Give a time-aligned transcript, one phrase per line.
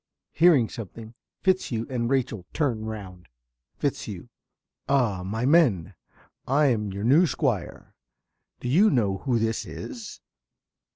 [0.31, 1.13] (Hearing something,
[1.43, 3.27] Fitzhugh and Rachel turn round.)
[3.77, 4.29] ~Fitzhugh.~
[4.89, 5.93] Ah, my men!
[6.47, 7.93] I'm your new Squire.
[8.61, 10.19] Do you know who this is?